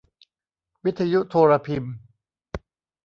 [0.85, 1.95] วิทยุโทรพิมพ์